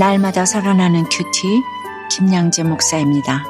[0.00, 1.62] 날마다 살아나는 큐티
[2.10, 3.44] 김양재 목사입니다.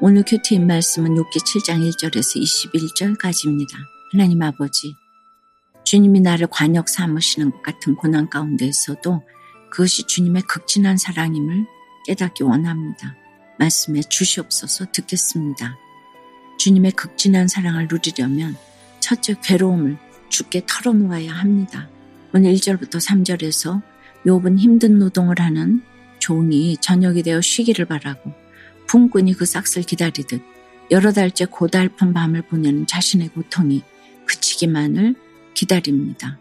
[0.00, 3.70] 오늘 큐티인 말씀은 욥기 7장 1절에서 21절까지입니다.
[4.12, 4.94] 하나님 아버지,
[5.82, 9.20] 주님이 나를 과녁 삼으시는 것 같은 고난 가운데에서도
[9.72, 11.66] 그것이 주님의 극진한 사랑임을
[12.06, 13.16] 깨닫기 원합니다.
[13.58, 15.76] 말씀해 주시옵소서 듣겠습니다.
[16.56, 18.56] 주님의 극진한 사랑을 누리려면
[19.00, 21.88] 첫째 괴로움을 죽게 털어놓아야 합니다.
[22.32, 23.82] 오늘 1절부터 3절에서
[24.24, 25.82] 욥은 힘든 노동을 하는
[26.20, 28.32] 종이 저녁이 되어 쉬기를 바라고
[28.86, 30.40] 품꾼이 그 싹을 기다리듯
[30.92, 33.82] 여러 달째 고달픈 밤을 보내는 자신의 고통이
[34.26, 35.16] 그치기만을
[35.54, 36.38] 기다립니다.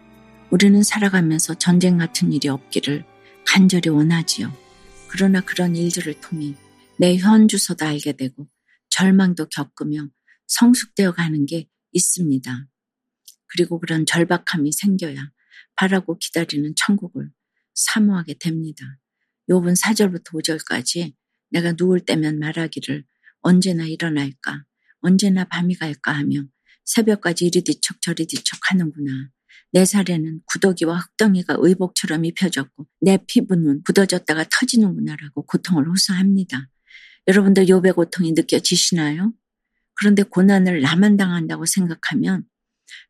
[0.52, 3.04] 우리는 살아가면서 전쟁 같은 일이 없기를
[3.48, 4.52] 간절히 원하지요.
[5.08, 6.54] 그러나 그런 일들을 통해
[7.00, 8.48] 내 현 주소도 알게 되고
[8.90, 10.08] 절망도 겪으며
[10.46, 12.68] 성숙되어 가는 게 있습니다.
[13.48, 15.32] 그리고 그런 절박함이 생겨야
[15.76, 17.30] 바라고 기다리는 천국을
[17.74, 18.84] 사모하게 됩니다.
[19.50, 21.14] 욥은 4절부터 5절까지
[21.52, 23.04] 내가 누울 때면 말하기를
[23.42, 24.66] 언제나 일어날까
[25.02, 26.44] 언제나 밤이 갈까 하며
[26.86, 29.30] 새벽까지 이리 뒤척 저리 뒤척 하는구나.
[29.72, 36.70] 내 살에는 구더기와 흙덩이가 의복처럼 입혀졌고 내 피부는 굳어졌다가 터지는구나라고 고통을 호소합니다.
[37.28, 39.32] 여러분들 욥의 고통이 느껴지시나요?
[39.94, 42.46] 그런데 고난을 나만 당한다고 생각하면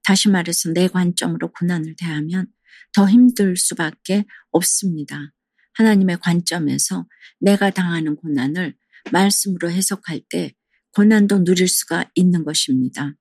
[0.04, 2.48] 다시 말해서 내 관점으로 고난을 대하면
[2.94, 5.32] 더 힘들 수밖에 없습니다.
[5.74, 7.08] 하나님의 관점에서
[7.40, 8.76] 내가 당하는 고난을
[9.12, 10.54] 말씀으로 해석할 때
[10.94, 13.14] 고난도 누릴 수가 있는 것입니다.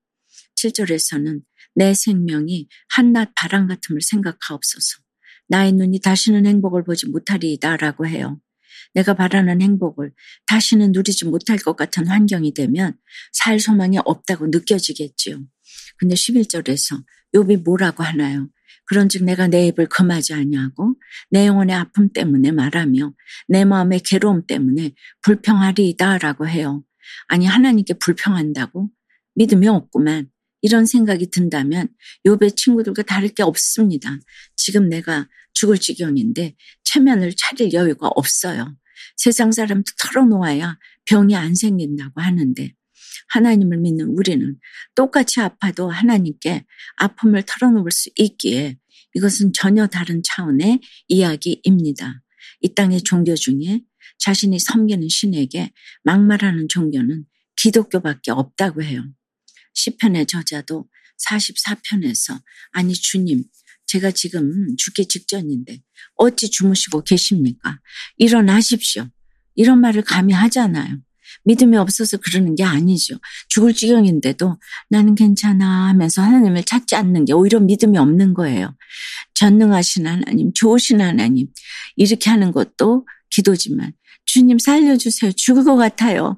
[0.55, 1.41] 7절에서는
[1.75, 4.99] 내 생명이 한낮 바람 같음을 생각하옵소서.
[5.47, 8.39] 나의 눈이 다시는 행복을 보지 못하리이다 라고 해요.
[8.93, 10.11] 내가 바라는 행복을
[10.47, 12.97] 다시는 누리지 못할 것 같은 환경이 되면
[13.31, 15.43] 살 소망이 없다고 느껴지겠지요.
[15.97, 17.03] 근데 11절에서
[17.35, 18.49] 욥이 뭐라고 하나요?
[18.85, 20.95] 그런즉 내가 내 입을 금하지 아니하고
[21.29, 23.13] 내 영혼의 아픔 때문에 말하며
[23.47, 26.83] 내 마음의 괴로움 때문에 불평하리이다라고 해요.
[27.27, 28.89] 아니 하나님께 불평한다고
[29.35, 30.29] 믿음이 없구만.
[30.61, 31.87] 이런 생각이 든다면
[32.25, 34.19] 욥의 친구들과 다를 게 없습니다.
[34.55, 38.75] 지금 내가 죽을 지경인데 체면을 차릴 여유가 없어요.
[39.15, 42.73] 세상 사람도 털어놓아야 병이 안 생긴다고 하는데
[43.29, 44.57] 하나님을 믿는 우리는
[44.95, 46.65] 똑같이 아파도 하나님께
[46.97, 48.77] 아픔을 털어놓을 수 있기에
[49.15, 52.21] 이것은 전혀 다른 차원의 이야기입니다.
[52.61, 53.81] 이 땅의 종교 중에
[54.19, 55.71] 자신이 섬기는 신에게
[56.03, 57.25] 막말하는 종교는
[57.55, 59.03] 기독교밖에 없다고 해요.
[59.73, 60.89] 시편의 저자도
[61.27, 62.41] 44편에서
[62.71, 63.43] 아니 주님
[63.85, 65.81] 제가 지금 죽기 직전인데
[66.15, 67.79] 어찌 주무시고 계십니까?
[68.17, 69.09] 일어나십시오.
[69.55, 70.99] 이런 말을 감히 하잖아요.
[71.43, 73.15] 믿음이 없어서 그러는 게 아니죠.
[73.47, 74.57] 죽을 지경인데도
[74.89, 78.75] 나는 괜찮아 하면서 하나님을 찾지 않는 게 오히려 믿음이 없는 거예요.
[79.35, 81.47] 전능하신 하나님, 좋으신 하나님,
[81.95, 83.93] 이렇게 하는 것도 기도지만
[84.25, 85.31] 주님 살려주세요.
[85.33, 86.37] 죽을 것 같아요.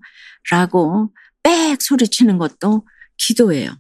[0.50, 1.12] 라고
[1.44, 2.86] 빽 소리치는 것도
[3.18, 3.72] 기도예요.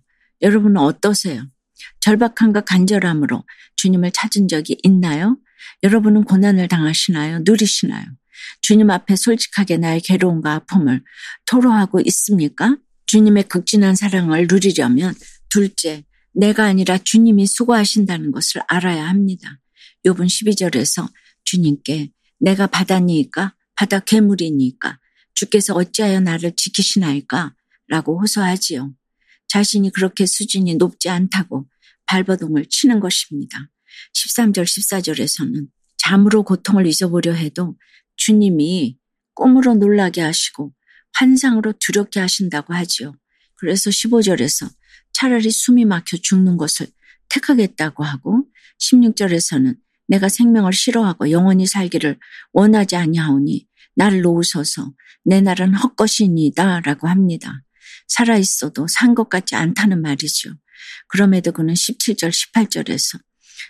[0.42, 1.44] 여러분은 어떠세요?
[2.02, 3.44] 절박함과 간절함으로
[3.76, 5.38] 주님을 찾은 적이 있나요?
[5.84, 7.40] 여러분은 고난을 당하시나요?
[7.44, 8.06] 누리시나요?
[8.62, 11.04] 주님 앞에 솔직하게 나의 괴로움과 아픔을
[11.46, 12.78] 토로하고 있습니까?
[13.06, 15.14] 주님의 극진한 사랑을 누리려면
[15.50, 19.60] 둘째, 내가 아니라 주님이 수고하신다는 것을 알아야 합니다.
[20.06, 21.12] 요번 12절에서
[21.44, 25.00] 주님께 내가 바다니까 바다 괴물이니까
[25.34, 27.54] 주께서 어찌하여 나를 지키시나이까
[27.88, 28.94] 라고 호소하지요.
[29.48, 31.68] 자신이 그렇게 수준이 높지 않다고
[32.06, 33.70] 발버둥을 치는 것입니다.
[34.14, 37.76] 13절, 14절에서는 잠으로 고통을 잊어보려 해도
[38.24, 38.98] 주님이
[39.34, 40.72] 꿈으로 놀라게 하시고
[41.16, 43.16] 환상으로 두렵게 하신다고 하지요.
[43.56, 44.72] 그래서 15절에서
[45.12, 46.86] 차라리 숨이 막혀 죽는 것을
[47.30, 48.46] 택하겠다고 하고
[48.80, 49.76] 16절에서는
[50.08, 52.20] 내가 생명을 싫어하고 영원히 살기를
[52.54, 54.94] 원하지 아니하오니 나를 놓으소서
[55.26, 57.64] 내 날은 헛것이니이다 라고 합니다.
[58.08, 60.54] 살아있어도 산 것 같지 않다는 말이죠.
[61.08, 63.20] 그럼에도 그는 17절 18절에서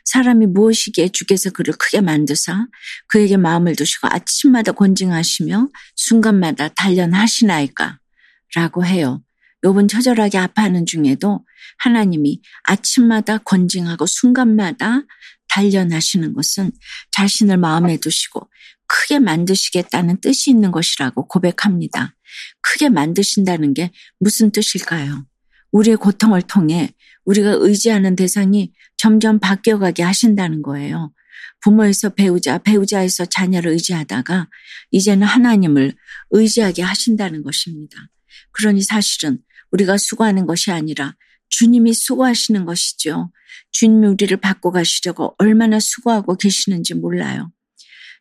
[0.05, 2.67] 사람이 무엇이기에 주께서 그를 크게 만드사
[3.07, 7.99] 그에게 마음을 두시고 아침마다 권징하시며 순간마다 단련하시나이까
[8.55, 9.23] 라고 해요.
[9.63, 11.45] 요번 처절하게 아파하는 중에도
[11.77, 15.03] 하나님이 아침마다 권징하고 순간마다
[15.49, 16.71] 단련하시는 것은
[17.11, 18.49] 자신을 마음에 두시고
[18.87, 22.15] 크게 만드시겠다는 뜻이 있는 것이라고 고백합니다.
[22.61, 25.25] 크게 만드신다는 게 무슨 뜻일까요?
[25.71, 26.93] 우리의 고통을 통해
[27.25, 31.13] 우리가 의지하는 대상이 점점 바뀌어가게 하신다는 거예요.
[31.61, 34.49] 부모에서 배우자, 배우자에서 자녀를 의지하다가
[34.91, 35.93] 이제는 하나님을
[36.31, 37.97] 의지하게 하신다는 것입니다.
[38.51, 39.39] 그러니 사실은
[39.71, 41.15] 우리가 수고하는 것이 아니라
[41.49, 43.31] 주님이 수고하시는 것이죠.
[43.71, 47.51] 주님이 우리를 바꿔 가시려고 얼마나 수고하고 계시는지 몰라요.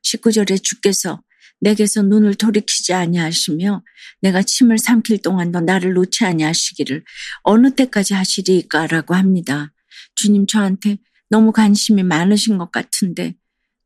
[0.05, 1.23] 19절에 주께서
[1.61, 3.83] 내게서 눈을 돌이키지 아니하시며
[4.23, 7.05] 내가 침을 삼킬 동안도 나를 놓지 아니하시기를
[7.43, 9.73] 어느 때까지 하시리까라고 합니다.
[10.15, 10.99] 주님 저한테
[11.29, 13.35] 너무 관심이 많으신 것 같은데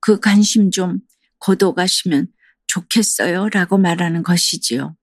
[0.00, 1.00] 그 관심 좀
[1.41, 2.29] 거둬가시면
[2.67, 4.97] 좋겠어요 라고 말하는 것이지요.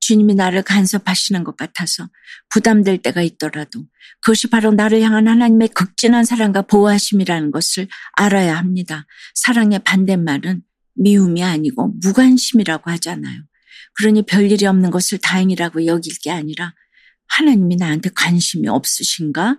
[0.00, 2.08] 주님이 나를 간섭하시는 것 같아서
[2.50, 3.86] 부담될 때가 있더라도
[4.20, 9.06] 그것이 바로 나를 향한 하나님의 극진한 사랑과 보호하심이라는 것을 알아야 합니다.
[9.34, 10.62] 사랑의 반대말은
[10.94, 13.42] 미움이 아니고 무관심이라고 하잖아요.
[13.94, 16.74] 그러니 별일이 없는 것을 다행이라고 여길 게 아니라
[17.28, 19.58] 하나님이 나한테 관심이 없으신가?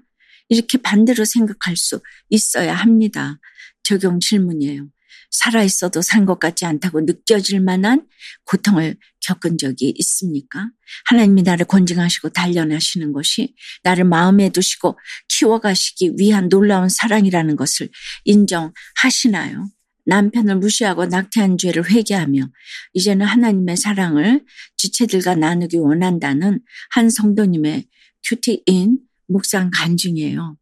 [0.49, 3.39] 이렇게 반대로 생각할 수 있어야 합니다.
[3.83, 4.87] 적용 질문이에요.
[5.31, 8.07] 살아있어도 산 것 같지 않다고 느껴질 만한
[8.45, 10.69] 고통을 겪은 적이 있습니까?
[11.05, 13.53] 하나님이 나를 권징하시고 단련하시는 것이
[13.83, 14.97] 나를 마음에 두시고
[15.29, 17.89] 키워가시기 위한 놀라운 사랑이라는 것을
[18.23, 19.67] 인정하시나요?
[20.05, 22.49] 남편을 무시하고 낙태한 죄를 회개하며
[22.93, 24.43] 이제는 하나님의 사랑을
[24.77, 26.61] 지체들과 나누기 원한다는
[26.91, 27.87] 한 성도님의
[28.27, 30.57] 큐티인 묵상 간증이에요.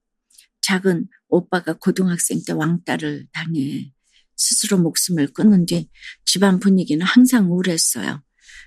[0.61, 3.91] 작은 오빠가 고등학생 때 왕따를 당해
[4.35, 5.89] 스스로 목숨을 끊은 뒤
[6.25, 8.23] 집안 분위기는 항상 우울했어요.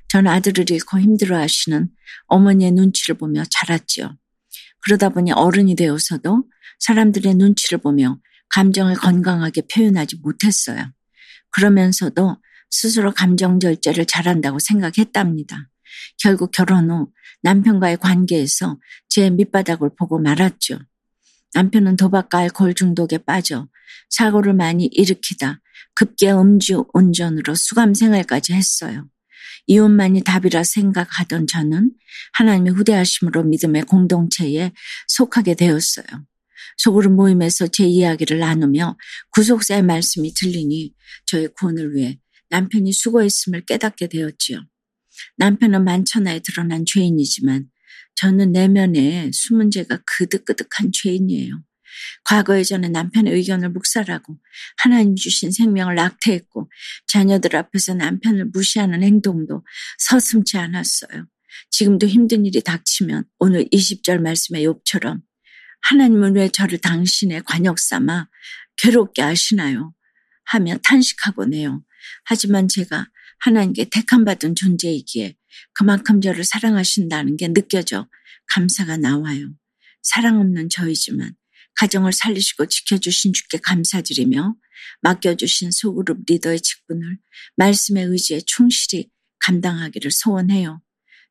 [0.09, 1.89] 전 아들을 잃고 힘들어 하시는
[2.27, 4.17] 어머니의 눈치를 보며 자랐지요.
[4.81, 6.45] 그러다 보니 어른이 되어서도
[6.79, 8.21] 사람들의 눈치를 보며
[8.51, 10.93] 감정을 건강하게 표현하지 못했어요.
[11.51, 12.37] 그러면서도
[12.71, 15.69] 스스로 감정 절제를 잘한다고 생각했답니다.
[16.19, 17.11] 결국 결혼 후
[17.43, 18.79] 남편과의 관계에서
[19.09, 20.79] 제 밑바닥을 보고 말았죠.
[21.55, 23.69] 남편은 도박과 알코올 중독에 빠져
[24.11, 25.61] 사고를 많이 일으키다
[25.95, 29.09] 급기야 음주 운전으로 수감 생활까지 했어요.
[29.67, 31.93] 이혼만이 답이라 생각하던 저는
[32.35, 34.73] 하나님의 후대하심으로 믿음의 공동체에
[35.09, 36.05] 속하게 되었어요.
[36.79, 38.97] 소그룹 모임에서 제 이야기를 나누며
[39.33, 40.93] 구속사의 말씀이 들리니
[41.27, 42.19] 저의 구원을 위해
[42.51, 44.65] 남편이 수고했음을 깨닫게 되었지요.
[45.37, 47.67] 남편은 만천하에 드러난 죄인이지만
[48.17, 51.63] 저는 내면에 숨은 죄가 그득그득한 죄인이에요.
[52.25, 54.39] 과거에 저는 남편의 의견을 묵살하고
[54.79, 56.71] 하나님 주신 생명을 낙태했고
[57.07, 59.65] 자녀들 앞에서 남편을 무시하는 행동도
[59.99, 61.27] 서슴지 않았어요.
[61.71, 65.21] 지금도 힘든 일이 닥치면 오늘 20절 말씀의 욥처럼
[65.89, 68.29] 하나님은 왜 저를 당신의 관역 삼아
[68.77, 69.95] 괴롭게 하시나요?
[70.45, 71.85] 하며 탄식하곤 해요.
[72.25, 75.37] 하지만 제가 하나님께 택함받은 존재이기에
[75.75, 78.09] 그만큼 저를 사랑하신다는 게 느껴져
[78.49, 79.55] 감사가 나와요.
[80.03, 81.37] 사랑 없는 저이지만
[81.77, 84.57] 가정을 살리시고 지켜주신 주께 감사드리며
[85.03, 87.19] 맡겨주신 소그룹 리더의 직분을
[87.57, 89.09] 말씀의 의지에 충실히
[89.39, 90.83] 감당하기를 소원해요.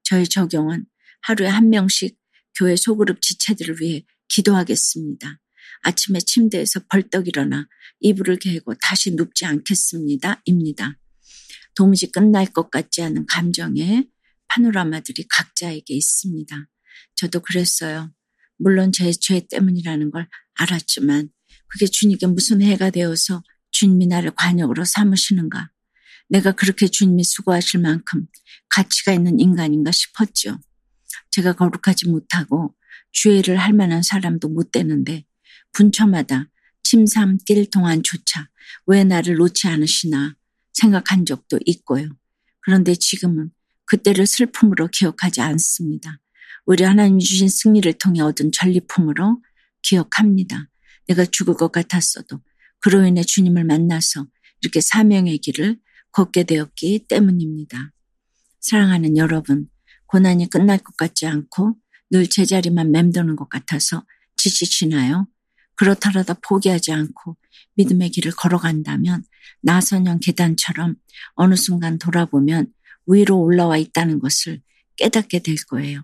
[0.04, 0.86] 저희 적용은
[1.24, 2.18] 하루에 한 명씩
[2.58, 4.06] 교회 소그룹 지체들을 위해
[4.36, 5.40] 기도하겠습니다.
[5.84, 7.68] 아침에 침대에서 벌떡 일어나
[8.02, 10.42] 이불을 개고 다시 눕지 않겠습니다.
[10.46, 10.98] 입니다.
[11.76, 14.10] 도무지 끝날 것 같지 않은 감정의
[14.48, 16.68] 파노라마들이 각자에게 있습니다.
[17.16, 18.12] 저도 그랬어요.
[18.58, 21.30] 물론 제 죄 때문이라는 걸 알았지만
[21.68, 23.42] 그게 주님께 무슨 해가 되어서
[23.72, 25.72] 주님이 나를 관역으로 삼으시는가.
[26.30, 28.27] 내가 그렇게 주님이 수고하실 만큼
[28.70, 30.60] 가치가 있는 인간인가 싶었죠.
[31.32, 32.75] 제가 거룩하지 못하고
[33.12, 35.25] 주의를 할 만한 사람도 못 되는데
[35.72, 36.50] 분처마다
[36.84, 38.50] 침삼길 동안조차
[38.86, 40.36] 왜 나를 놓지 않으시나
[40.74, 42.10] 생각한 적도 있고요.
[42.62, 43.52] 그런데 지금은
[43.86, 46.20] 그때를 슬픔으로 기억하지 않습니다.
[46.66, 49.42] 우리 하나님이 주신 승리를 통해 얻은 전리품으로
[49.82, 50.70] 기억합니다.
[51.08, 52.42] 내가 죽을 것 같았어도
[52.80, 54.28] 그로 인해 주님을 만나서
[54.62, 55.80] 이렇게 사명의 길을
[56.12, 57.92] 걷게 되었기 때문입니다.
[58.62, 59.68] 사랑하는 여러분,
[60.08, 61.75] 고난이 끝날 것 같지 않고
[62.12, 64.03] 늘 제자리만 맴도는 것 같아서
[64.38, 65.27] 지치시나요?
[65.75, 67.38] 그렇더라도 포기하지 않고
[67.75, 69.24] 믿음의 길을 걸어간다면
[69.62, 70.95] 나선형 계단처럼
[71.33, 72.67] 어느 순간 돌아보면
[73.07, 74.62] 위로 올라와 있다는 것을
[74.97, 76.01] 깨닫게 될 거예요.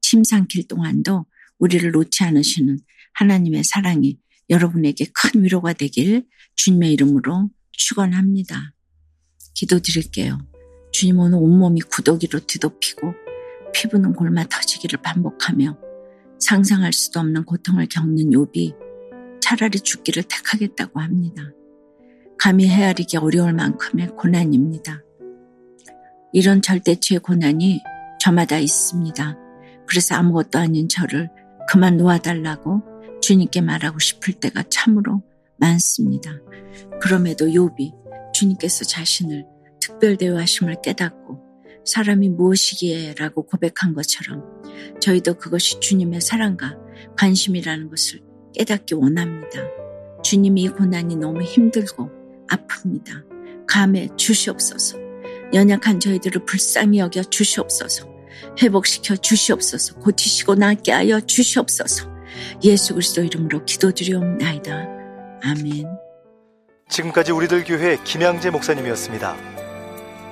[0.00, 1.26] 침 삼킬 동안도
[1.58, 2.78] 우리를 놓지 않으시는
[3.14, 4.18] 하나님의 사랑이
[4.50, 8.74] 여러분에게 큰 위로가 되길 주님의 이름으로 축원합니다.
[9.54, 10.38] 기도드릴게요.
[10.92, 13.23] 주님 오늘 온몸이 구더기로 뒤덮이고
[13.74, 15.76] 피부는 골마 터지기를 반복하며
[16.38, 18.74] 상상할 수도 없는 고통을 겪는 욥이
[19.40, 21.42] 차라리 죽기를 택하겠다고 합니다.
[22.38, 25.02] 감히 헤아리기 어려울 만큼의 고난입니다.
[26.32, 27.80] 이런 절대치의 고난이
[28.20, 29.38] 저마다 있습니다.
[29.86, 31.30] 그래서 아무것도 아닌 저를
[31.68, 32.82] 그만 놓아달라고
[33.20, 35.22] 주님께 말하고 싶을 때가 참으로
[35.56, 36.30] 많습니다.
[37.00, 37.92] 그럼에도 욥이
[38.32, 39.46] 주님께서 자신을
[39.80, 41.43] 특별 대우하심을 깨닫고
[41.84, 44.42] 사람이 무엇이기에 라고 고백한 것처럼
[45.00, 46.76] 저희도 그것이 주님의 사랑과
[47.16, 48.20] 관심이라는 것을
[48.54, 49.60] 깨닫기 원합니다.
[50.22, 52.10] 주님이 이 고난이 너무 힘들고
[52.48, 53.66] 아픕니다.
[53.66, 54.98] 감해 주시옵소서.
[55.52, 58.08] 연약한 저희들을 불쌍히 여겨 주시옵소서.
[58.60, 59.96] 회복시켜 주시옵소서.
[59.96, 62.08] 고치시고 낫게 하여 주시옵소서.
[62.64, 64.88] 예수 그리스도 이름으로 기도드리옵나이다.
[65.42, 65.86] 아멘.
[66.88, 69.63] 지금까지 우리들 교회 김양재 목사님이었습니다.